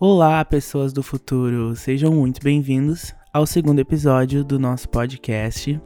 [0.00, 5.80] Olá, pessoas do futuro, sejam muito bem-vindos ao segundo episódio do nosso podcast.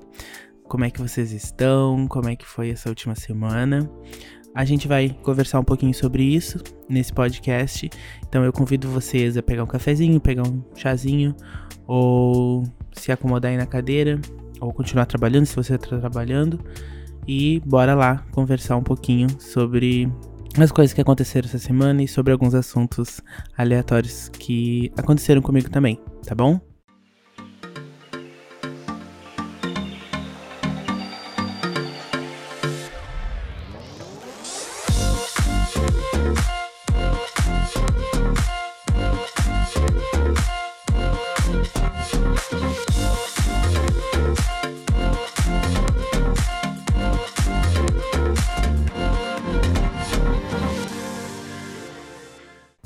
[0.64, 2.06] Como é que vocês estão?
[2.06, 3.90] Como é que foi essa última semana?
[4.54, 6.58] A gente vai conversar um pouquinho sobre isso
[6.90, 7.88] nesse podcast.
[8.28, 11.34] Então eu convido vocês a pegar um cafezinho, pegar um chazinho
[11.86, 14.20] ou se acomodar aí na cadeira
[14.60, 16.60] ou continuar trabalhando se você está trabalhando
[17.26, 20.06] e bora lá conversar um pouquinho sobre
[20.60, 23.20] as coisas que aconteceram essa semana e sobre alguns assuntos
[23.56, 26.60] aleatórios que aconteceram comigo também, tá bom?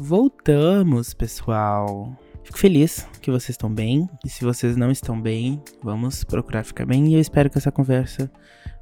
[0.09, 2.17] Voltamos, pessoal.
[2.45, 4.09] Fico feliz que vocês estão bem.
[4.25, 7.09] E se vocês não estão bem, vamos procurar ficar bem.
[7.09, 8.31] E eu espero que essa conversa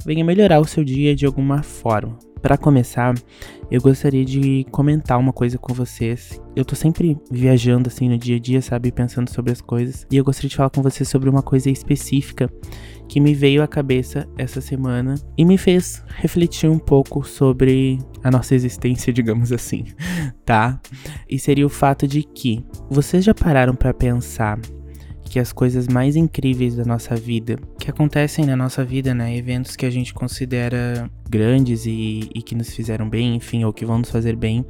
[0.04, 2.18] venha melhorar o seu dia de alguma forma.
[2.44, 3.14] Para começar,
[3.70, 6.38] eu gostaria de comentar uma coisa com vocês.
[6.54, 10.18] Eu tô sempre viajando assim no dia a dia, sabe, pensando sobre as coisas, e
[10.18, 12.52] eu gostaria de falar com vocês sobre uma coisa específica
[13.08, 18.30] que me veio à cabeça essa semana e me fez refletir um pouco sobre a
[18.30, 19.86] nossa existência, digamos assim,
[20.44, 20.78] tá?
[21.26, 24.60] E seria o fato de que vocês já pararam para pensar
[25.34, 29.36] que as coisas mais incríveis da nossa vida, que acontecem na nossa vida, né?
[29.36, 33.84] Eventos que a gente considera grandes e, e que nos fizeram bem, enfim, ou que
[33.84, 34.64] vão nos fazer bem,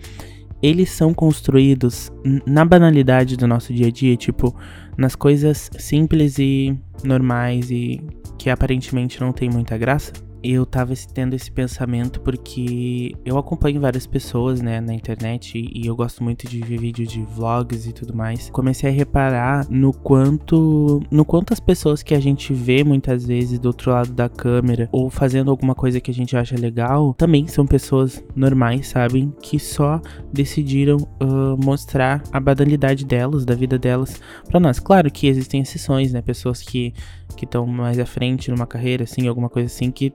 [0.63, 2.11] eles são construídos
[2.47, 4.57] na banalidade do nosso dia a dia, tipo,
[4.97, 8.01] nas coisas simples e normais e
[8.39, 14.07] que aparentemente não tem muita graça eu tava tendo esse pensamento porque eu acompanho várias
[14.07, 18.15] pessoas, né, na internet e eu gosto muito de ver vídeos de vlogs e tudo
[18.15, 18.51] mais.
[18.51, 23.59] Comecei a reparar no quanto, no quanto as pessoas que a gente vê muitas vezes
[23.59, 27.47] do outro lado da câmera ou fazendo alguma coisa que a gente acha legal, também
[27.47, 29.99] são pessoas normais, sabem, que só
[30.31, 34.79] decidiram uh, mostrar a banalidade delas, da vida delas para nós.
[34.79, 36.93] Claro que existem exceções, né, pessoas que
[37.35, 40.13] que estão mais à frente numa carreira, assim, alguma coisa assim, que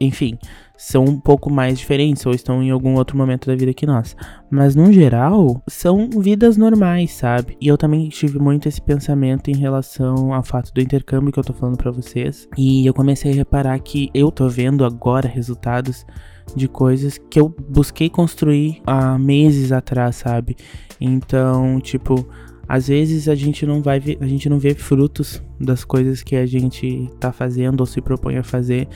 [0.00, 0.38] enfim,
[0.76, 4.16] são um pouco mais diferentes ou estão em algum outro momento da vida que nós.
[4.48, 7.56] Mas no geral, são vidas normais, sabe?
[7.60, 11.44] E eu também tive muito esse pensamento em relação ao fato do intercâmbio que eu
[11.44, 12.48] tô falando para vocês.
[12.56, 16.06] E eu comecei a reparar que eu tô vendo agora resultados
[16.54, 20.56] de coisas que eu busquei construir há meses atrás, sabe?
[21.00, 22.28] Então, tipo,
[22.68, 26.46] às vezes a gente não vai a gente não vê frutos das coisas que a
[26.46, 28.86] gente tá fazendo ou se propõe a fazer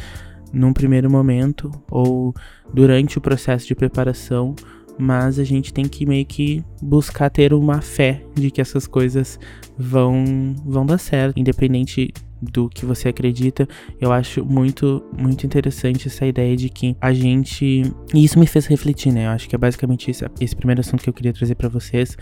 [0.53, 2.35] num primeiro momento ou
[2.73, 4.55] durante o processo de preparação,
[4.99, 9.39] mas a gente tem que meio que buscar ter uma fé de que essas coisas
[9.79, 13.69] vão vão dar certo, independente do que você acredita.
[14.01, 17.83] Eu acho muito muito interessante essa ideia de que a gente
[18.13, 19.27] e isso me fez refletir, né?
[19.27, 22.17] Eu acho que é basicamente esse, esse primeiro assunto que eu queria trazer para vocês,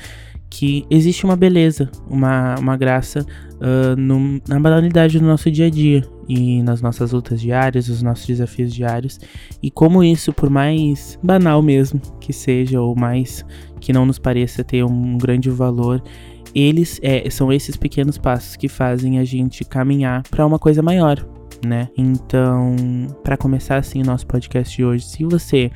[0.50, 3.25] que existe uma beleza, uma, uma graça
[3.55, 8.03] uh, no, na banalidade do nosso dia a dia e nas nossas lutas diárias, os
[8.03, 9.19] nossos desafios diários,
[9.62, 13.44] e como isso, por mais banal mesmo que seja, ou mais
[13.81, 16.03] que não nos pareça ter um grande valor,
[16.55, 21.25] eles é, são esses pequenos passos que fazem a gente caminhar para uma coisa maior,
[21.65, 21.89] né?
[21.97, 22.77] Então,
[23.22, 25.71] para começar assim o nosso podcast de hoje, se você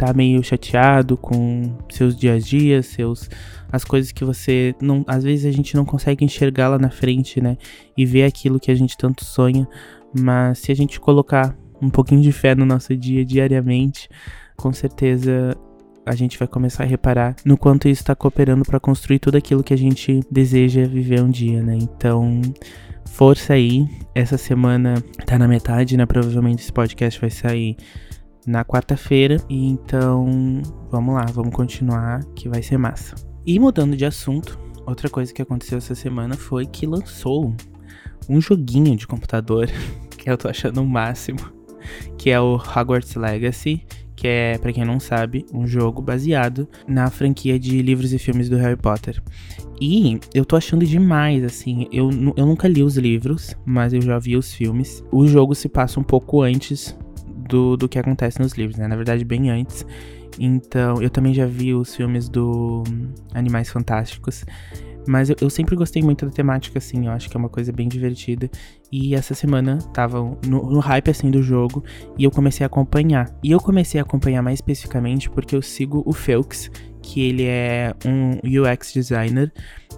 [0.00, 3.28] tá meio chateado com seus dias a dias, seus
[3.70, 7.38] as coisas que você não, às vezes a gente não consegue enxergar lá na frente,
[7.38, 7.58] né?
[7.94, 9.68] E ver aquilo que a gente tanto sonha,
[10.18, 14.08] mas se a gente colocar um pouquinho de fé no nosso dia diariamente,
[14.56, 15.54] com certeza
[16.06, 19.62] a gente vai começar a reparar no quanto isso está cooperando para construir tudo aquilo
[19.62, 21.76] que a gente deseja viver um dia, né?
[21.78, 22.40] Então,
[23.04, 23.86] força aí.
[24.14, 24.94] Essa semana
[25.26, 26.06] tá na metade, né?
[26.06, 27.76] Provavelmente esse podcast vai sair
[28.46, 29.36] na quarta-feira.
[29.48, 33.14] E então, vamos lá, vamos continuar que vai ser massa.
[33.46, 37.54] E mudando de assunto, outra coisa que aconteceu essa semana foi que lançou
[38.28, 39.68] um joguinho de computador
[40.16, 41.40] que eu tô achando o máximo,
[42.18, 43.84] que é o Hogwarts Legacy,
[44.20, 48.50] que é, para quem não sabe, um jogo baseado na franquia de livros e filmes
[48.50, 49.22] do Harry Potter.
[49.80, 51.88] E eu tô achando demais, assim.
[51.90, 55.02] Eu, eu nunca li os livros, mas eu já vi os filmes.
[55.10, 56.94] O jogo se passa um pouco antes
[57.50, 58.86] do, do que acontece nos livros, né?
[58.86, 59.84] Na verdade, bem antes.
[60.38, 62.84] Então, eu também já vi os filmes do
[63.34, 64.44] Animais Fantásticos.
[65.06, 67.72] Mas eu, eu, sempre gostei muito da temática, assim, eu acho que é uma coisa
[67.72, 68.50] bem divertida.
[68.92, 71.82] E essa semana tava no, no, hype, assim, do jogo,
[72.16, 73.28] e eu comecei a acompanhar.
[73.42, 76.70] E eu comecei a acompanhar mais especificamente porque eu sigo o Felix,
[77.02, 79.52] que ele é um UX designer,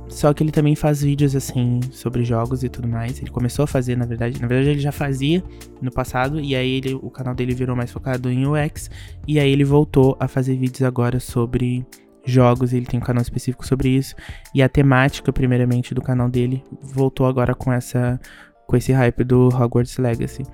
[0.09, 3.21] só que ele também faz vídeos assim sobre jogos e tudo mais.
[3.21, 5.43] Ele começou a fazer, na verdade, na verdade ele já fazia
[5.81, 8.91] no passado e aí ele, o canal dele virou mais focado em UX
[9.27, 11.87] e aí ele voltou a fazer vídeos agora sobre
[12.25, 14.15] jogos, ele tem um canal específico sobre isso
[14.55, 18.21] e a temática primeiramente do canal dele voltou agora com essa
[18.67, 20.45] com esse hype do Hogwarts Legacy.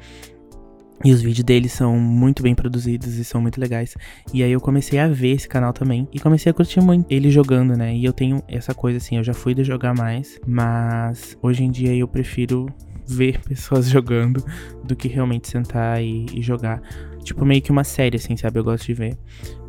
[1.05, 3.97] E os vídeos dele são muito bem produzidos e são muito legais.
[4.33, 6.09] E aí eu comecei a ver esse canal também.
[6.13, 7.95] E comecei a curtir muito ele jogando, né?
[7.95, 10.39] E eu tenho essa coisa assim, eu já fui de jogar mais.
[10.47, 12.67] Mas hoje em dia eu prefiro
[13.09, 14.45] ver pessoas jogando
[14.85, 16.83] do que realmente sentar e, e jogar
[17.29, 18.59] tipo, meio que uma série, assim, sabe?
[18.59, 19.19] Eu gosto de ver.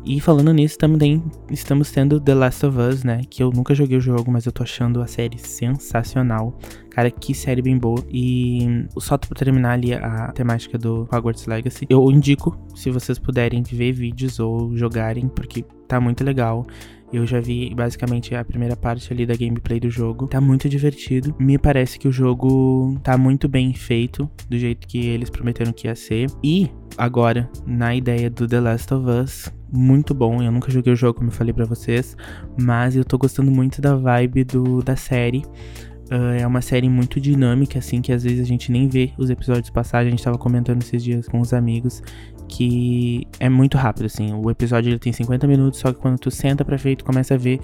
[0.04, 3.20] E falando nisso, também estamos tendo The Last of Us, né?
[3.28, 6.58] Que eu nunca joguei o jogo, mas eu tô achando a série sensacional.
[6.90, 8.02] Cara, que série bem boa.
[8.10, 13.62] E só pra terminar ali a temática do Hogwarts Legacy, eu indico, se vocês puderem
[13.62, 16.66] ver vídeos ou jogarem, porque tá muito legal.
[17.12, 20.28] Eu já vi basicamente a primeira parte ali da gameplay do jogo.
[20.28, 21.34] Tá muito divertido.
[21.38, 25.88] Me parece que o jogo tá muito bem feito, do jeito que eles prometeram que
[25.88, 26.28] ia ser.
[26.42, 30.42] E agora, na ideia do The Last of Us, muito bom.
[30.42, 32.16] Eu nunca joguei o jogo, como eu falei para vocês,
[32.60, 35.42] mas eu tô gostando muito da vibe do, da série.
[36.10, 39.30] Uh, é uma série muito dinâmica, assim, que às vezes a gente nem vê os
[39.30, 39.98] episódios passar.
[39.98, 42.02] A gente tava comentando esses dias com os amigos
[42.50, 44.34] que é muito rápido, assim.
[44.34, 47.34] O episódio ele tem 50 minutos, só que quando tu senta pra ver tu começa
[47.34, 47.60] a ver,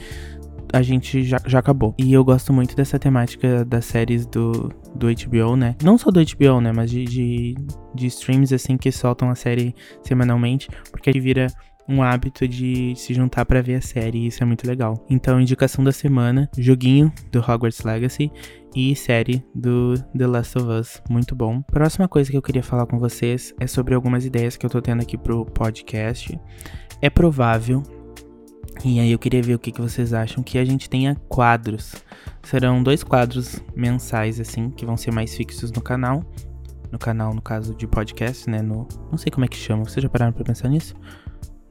[0.72, 1.94] a gente já, já acabou.
[1.98, 5.74] E eu gosto muito dessa temática das séries do, do HBO, né?
[5.82, 6.72] Não só do HBO, né?
[6.72, 7.54] Mas de, de,
[7.94, 11.48] de streams, assim, que soltam a série semanalmente, porque aí vira
[11.88, 15.04] um hábito de se juntar para ver a série, e isso é muito legal.
[15.10, 18.30] Então, indicação da semana: joguinho do Hogwarts Legacy
[18.76, 21.62] e série do The Last of Us, muito bom.
[21.62, 24.82] Próxima coisa que eu queria falar com vocês é sobre algumas ideias que eu tô
[24.82, 26.38] tendo aqui pro podcast.
[27.00, 27.82] É provável,
[28.84, 31.94] e aí eu queria ver o que, que vocês acham, que a gente tenha quadros.
[32.42, 36.22] Serão dois quadros mensais, assim, que vão ser mais fixos no canal.
[36.92, 38.60] No canal, no caso de podcast, né?
[38.60, 40.94] No, não sei como é que chama, vocês já pararam pra pensar nisso?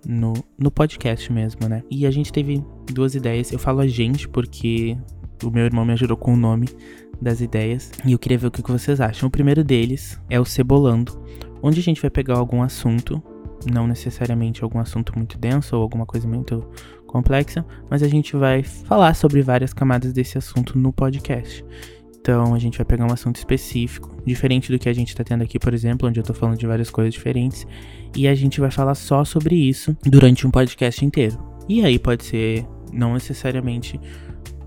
[0.07, 1.83] no, no podcast mesmo, né?
[1.89, 3.51] E a gente teve duas ideias.
[3.51, 4.95] Eu falo a gente porque
[5.45, 6.67] o meu irmão me ajudou com o nome
[7.21, 9.27] das ideias e eu queria ver o que vocês acham.
[9.27, 11.19] O primeiro deles é o Cebolando,
[11.61, 13.21] onde a gente vai pegar algum assunto,
[13.71, 16.67] não necessariamente algum assunto muito denso ou alguma coisa muito
[17.07, 21.63] complexa, mas a gente vai falar sobre várias camadas desse assunto no podcast.
[22.19, 25.43] Então a gente vai pegar um assunto específico, diferente do que a gente está tendo
[25.43, 27.67] aqui, por exemplo, onde eu tô falando de várias coisas diferentes,
[28.15, 31.37] e a gente vai falar só sobre isso durante um podcast inteiro.
[31.69, 33.99] E aí pode ser não necessariamente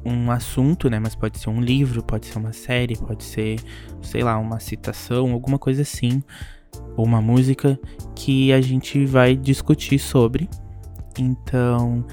[0.05, 3.59] um assunto, né, mas pode ser um livro, pode ser uma série, pode ser,
[4.03, 6.23] sei lá, uma citação, alguma coisa assim,
[6.97, 7.79] ou uma música
[8.15, 10.49] que a gente vai discutir sobre.
[11.19, 12.05] Então,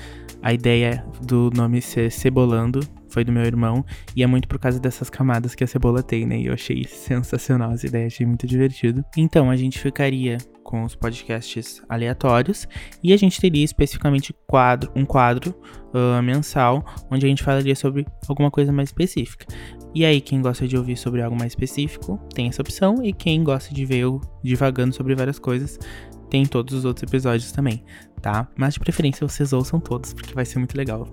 [0.42, 2.80] a ideia do nome ser Cebolando
[3.16, 6.26] foi do meu irmão, e é muito por causa dessas camadas que a cebola tem,
[6.26, 6.38] né?
[6.38, 9.06] E eu achei sensacional essa ideia, achei muito divertido.
[9.16, 12.68] Então, a gente ficaria com os podcasts aleatórios
[13.02, 15.56] e a gente teria especificamente quadro, um quadro
[15.94, 19.46] uh, mensal onde a gente falaria sobre alguma coisa mais específica.
[19.94, 23.46] E aí, quem gosta de ouvir sobre algo mais específico tem essa opção, e quem
[23.46, 25.80] gosta de ver eu divagando sobre várias coisas
[26.30, 27.82] tem todos os outros episódios também,
[28.22, 28.46] tá?
[28.58, 31.08] Mas de preferência vocês ouçam todos, porque vai ser muito legal.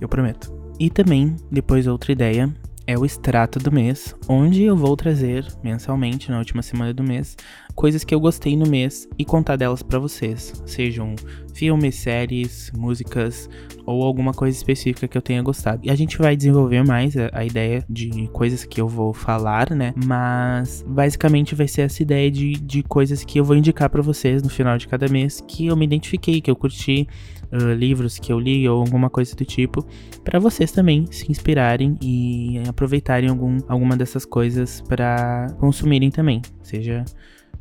[0.00, 0.55] Eu prometo.
[0.78, 2.54] E também, depois outra ideia,
[2.86, 7.34] é o extrato do mês, onde eu vou trazer mensalmente, na última semana do mês,
[7.76, 10.52] coisas que eu gostei no mês e contar delas para vocês.
[10.64, 11.14] Sejam
[11.54, 13.48] filmes, séries, músicas
[13.84, 15.82] ou alguma coisa específica que eu tenha gostado.
[15.84, 19.70] E a gente vai desenvolver mais a, a ideia de coisas que eu vou falar,
[19.70, 19.92] né?
[20.04, 24.42] Mas basicamente vai ser essa ideia de, de coisas que eu vou indicar para vocês
[24.42, 27.06] no final de cada mês que eu me identifiquei, que eu curti
[27.52, 29.86] uh, livros que eu li ou alguma coisa do tipo,
[30.24, 37.04] para vocês também se inspirarem e aproveitarem algum, alguma dessas coisas para consumirem também, seja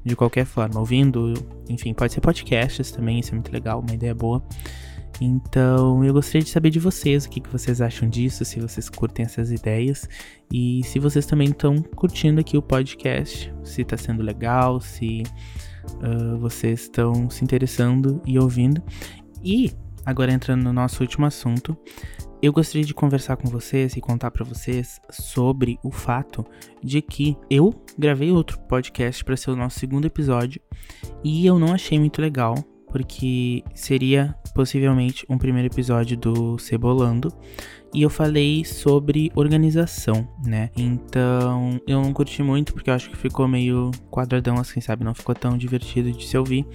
[0.05, 1.33] de qualquer forma, ouvindo,
[1.67, 4.41] enfim, pode ser podcasts também, isso é muito legal, uma ideia boa.
[5.19, 8.89] Então, eu gostaria de saber de vocês o que, que vocês acham disso, se vocês
[8.89, 10.07] curtem essas ideias
[10.51, 15.23] e se vocês também estão curtindo aqui o podcast, se está sendo legal, se
[16.03, 18.83] uh, vocês estão se interessando e ouvindo.
[19.43, 19.71] E,
[20.05, 21.77] agora entrando no nosso último assunto,
[22.41, 26.45] eu gostaria de conversar com vocês e contar para vocês sobre o fato
[26.83, 30.61] de que eu gravei outro podcast para ser o nosso segundo episódio
[31.23, 32.55] e eu não achei muito legal,
[32.87, 37.33] porque seria possivelmente um primeiro episódio do Cebolando.
[37.93, 40.69] E eu falei sobre organização, né?
[40.75, 45.05] Então eu não curti muito porque eu acho que ficou meio quadradão assim, sabe?
[45.05, 46.65] Não ficou tão divertido de se ouvir.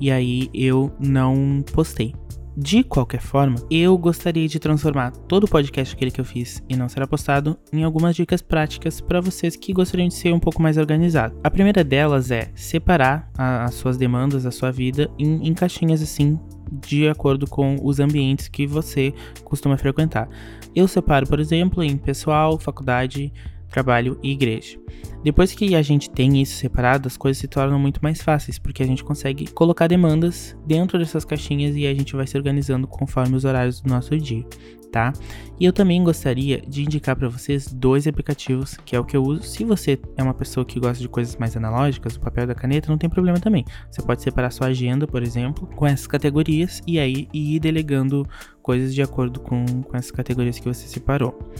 [0.00, 2.14] E aí eu não postei.
[2.56, 6.76] De qualquer forma, eu gostaria de transformar todo o podcast aquele que eu fiz e
[6.76, 10.62] não será postado em algumas dicas práticas para vocês que gostariam de ser um pouco
[10.62, 11.36] mais organizados.
[11.42, 16.00] A primeira delas é separar a, as suas demandas, a sua vida em, em caixinhas
[16.00, 16.38] assim
[16.70, 20.28] de acordo com os ambientes que você costuma frequentar.
[20.74, 23.32] Eu separo, por exemplo, em pessoal, faculdade,
[23.68, 24.78] trabalho e igreja.
[25.24, 28.82] Depois que a gente tem isso separado, as coisas se tornam muito mais fáceis, porque
[28.82, 33.34] a gente consegue colocar demandas dentro dessas caixinhas e a gente vai se organizando conforme
[33.34, 34.44] os horários do nosso dia,
[34.92, 35.14] tá?
[35.58, 39.22] E eu também gostaria de indicar para vocês dois aplicativos, que é o que eu
[39.22, 39.44] uso.
[39.44, 42.90] Se você é uma pessoa que gosta de coisas mais analógicas, o papel da caneta,
[42.90, 43.64] não tem problema também.
[43.90, 48.28] Você pode separar sua agenda, por exemplo, com essas categorias e aí ir delegando
[48.60, 51.50] coisas de acordo com, com essas categorias que você separou.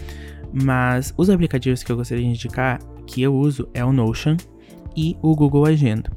[0.52, 4.36] Mas os aplicativos que eu gostaria de indicar, que eu uso, é o Notion
[4.96, 6.10] e o Google Agenda.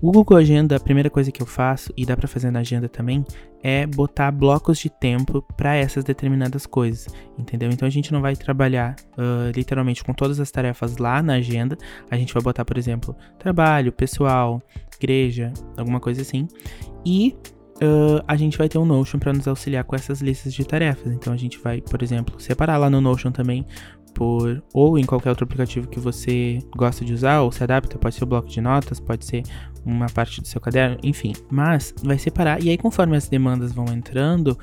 [0.00, 2.86] O Google Agenda, a primeira coisa que eu faço, e dá para fazer na agenda
[2.86, 3.24] também,
[3.62, 7.06] é botar blocos de tempo para essas determinadas coisas,
[7.38, 7.70] entendeu?
[7.72, 11.78] Então a gente não vai trabalhar uh, literalmente com todas as tarefas lá na agenda,
[12.10, 14.62] a gente vai botar, por exemplo, trabalho, pessoal,
[14.96, 16.46] igreja, alguma coisa assim,
[17.04, 17.34] e
[17.76, 21.12] uh, a gente vai ter um Notion para nos auxiliar com essas listas de tarefas.
[21.12, 23.66] Então a gente vai, por exemplo, separar lá no Notion também
[24.16, 28.14] por ou em qualquer outro aplicativo que você gosta de usar ou se adapta, pode
[28.14, 29.42] ser o bloco de notas, pode ser
[29.84, 31.34] uma parte do seu caderno, enfim.
[31.50, 34.58] Mas vai separar e aí conforme as demandas vão entrando,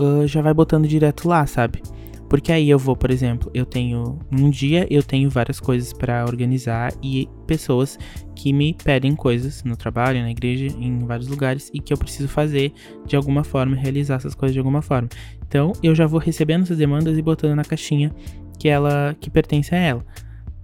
[0.00, 1.80] uh, já vai botando direto lá, sabe?
[2.28, 6.24] Porque aí eu vou, por exemplo, eu tenho um dia eu tenho várias coisas para
[6.24, 7.96] organizar e pessoas
[8.34, 12.28] que me pedem coisas no trabalho, na igreja, em vários lugares e que eu preciso
[12.28, 12.72] fazer
[13.06, 15.08] de alguma forma, realizar essas coisas de alguma forma.
[15.46, 18.12] Então, eu já vou recebendo essas demandas e botando na caixinha
[18.58, 20.04] que ela que pertence a ela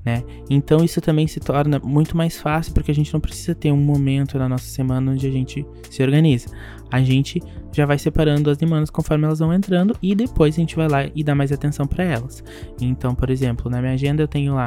[0.05, 0.23] né?
[0.51, 3.77] Então isso também se torna muito mais fácil porque a gente não precisa ter um
[3.77, 6.49] momento na nossa semana onde a gente se organiza.
[6.91, 10.77] A gente já vai separando as demandas conforme elas vão entrando e depois a gente
[10.77, 12.45] vai lá e dá mais atenção para elas.
[12.81, 14.67] Então, por exemplo, na minha agenda eu tenho lá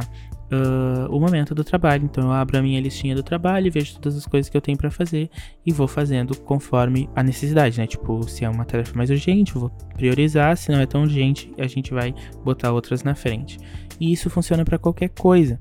[0.51, 2.05] uh, o momento do trabalho.
[2.05, 4.77] Então eu abro a minha listinha do trabalho, vejo todas as coisas que eu tenho
[4.77, 5.29] para fazer
[5.65, 7.87] e vou fazendo conforme a necessidade, né?
[7.87, 11.53] Tipo, se é uma tarefa mais urgente, eu vou priorizar, se não é tão urgente,
[11.57, 12.13] a gente vai
[12.43, 13.57] botar outras na frente.
[13.99, 15.59] E isso funciona para qualquer coisa.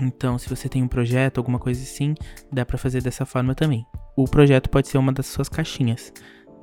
[0.00, 2.14] Então, se você tem um projeto, alguma coisa assim,
[2.52, 3.84] dá para fazer dessa forma também.
[4.16, 6.12] O projeto pode ser uma das suas caixinhas,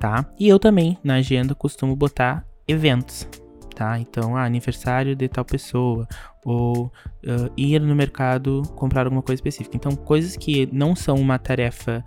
[0.00, 0.30] tá?
[0.38, 3.28] E eu também, na agenda, costumo botar eventos
[3.76, 4.00] tá?
[4.00, 6.08] Então, ah, aniversário de tal pessoa,
[6.42, 9.76] ou uh, ir no mercado comprar alguma coisa específica.
[9.76, 12.02] Então, coisas que não são uma tarefa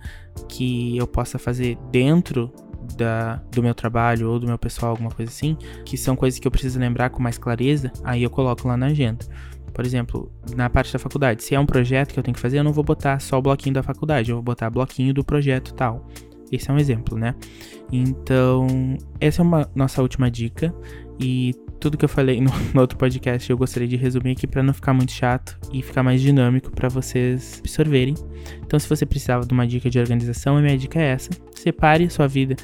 [0.48, 2.52] que eu possa fazer dentro
[2.96, 6.46] da, do meu trabalho ou do meu pessoal, alguma coisa assim, que são coisas que
[6.46, 9.24] eu preciso lembrar com mais clareza, aí eu coloco lá na agenda.
[9.72, 12.58] Por exemplo, na parte da faculdade, se é um projeto que eu tenho que fazer,
[12.58, 15.72] eu não vou botar só o bloquinho da faculdade, eu vou botar bloquinho do projeto
[15.72, 16.08] tal.
[16.50, 17.36] Esse é um exemplo, né?
[17.92, 18.66] Então,
[19.20, 20.74] essa é uma nossa última dica.
[21.20, 24.62] E tudo que eu falei no, no outro podcast eu gostaria de resumir aqui para
[24.62, 28.14] não ficar muito chato e ficar mais dinâmico para vocês absorverem.
[28.64, 32.08] Então, se você precisava de uma dica de organização, a minha dica é essa: separe
[32.08, 32.56] sua vida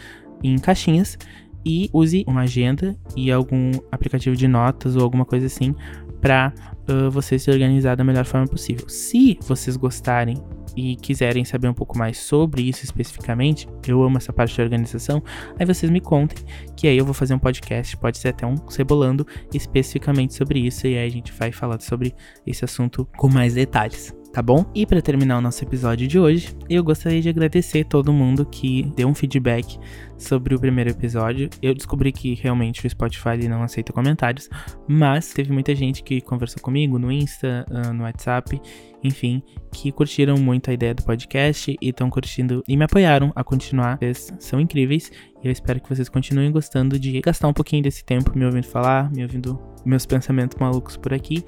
[0.42, 1.18] em caixinhas
[1.64, 5.74] e use uma agenda e algum aplicativo de notas ou alguma coisa assim
[6.20, 6.52] para
[6.88, 8.88] uh, você se organizar da melhor forma possível.
[8.88, 10.36] Se vocês gostarem
[10.76, 15.22] e quiserem saber um pouco mais sobre isso especificamente, eu amo essa parte de organização,
[15.58, 16.44] aí vocês me contem,
[16.76, 20.86] que aí eu vou fazer um podcast, pode ser até um cebolando especificamente sobre isso,
[20.86, 22.14] e aí a gente vai falar sobre
[22.46, 24.66] esse assunto com mais detalhes tá bom?
[24.74, 28.82] E para terminar o nosso episódio de hoje, eu gostaria de agradecer todo mundo que
[28.94, 29.78] deu um feedback
[30.18, 31.48] sobre o primeiro episódio.
[31.62, 34.50] Eu descobri que realmente o Spotify não aceita comentários,
[34.86, 38.60] mas teve muita gente que conversou comigo no Insta, ah, no WhatsApp,
[39.02, 43.44] enfim, que curtiram muito a ideia do podcast e estão curtindo e me apoiaram a
[43.44, 43.98] continuar.
[43.98, 45.10] Vocês são incríveis
[45.42, 48.66] e eu espero que vocês continuem gostando de gastar um pouquinho desse tempo me ouvindo
[48.66, 51.44] falar, me ouvindo meus pensamentos malucos por aqui.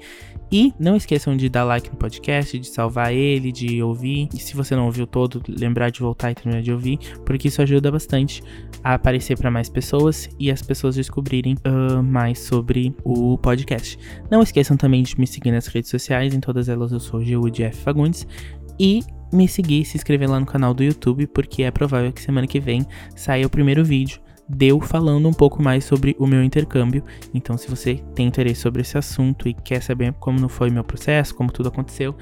[0.51, 4.29] E não esqueçam de dar like no podcast, de salvar ele, de ouvir.
[4.33, 7.61] E se você não ouviu todo, lembrar de voltar e terminar de ouvir, porque isso
[7.61, 8.41] ajuda bastante
[8.83, 13.99] a aparecer para mais pessoas e as pessoas descobrirem uh, mais sobre o podcast.
[14.31, 17.77] Não esqueçam também de me seguir nas redes sociais, em todas elas eu sou GUDF
[17.81, 18.27] Fagundes.
[18.79, 22.21] E me seguir e se inscrever lá no canal do YouTube, porque é provável que
[22.21, 26.43] semana que vem saia o primeiro vídeo deu falando um pouco mais sobre o meu
[26.43, 27.03] intercâmbio.
[27.33, 30.83] Então, se você tem interesse sobre esse assunto e quer saber como não foi meu
[30.83, 32.15] processo, como tudo aconteceu,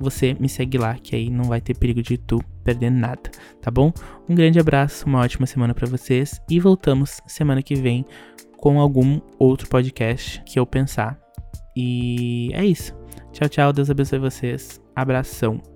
[0.00, 3.30] você me segue lá, que aí não vai ter perigo de tu perder nada,
[3.60, 3.92] tá bom?
[4.28, 8.04] Um grande abraço, uma ótima semana para vocês e voltamos semana que vem
[8.56, 11.18] com algum outro podcast que eu pensar.
[11.76, 12.94] E é isso.
[13.36, 13.72] Tchau, tchau.
[13.72, 14.80] Deus abençoe vocês.
[14.94, 15.75] Abração.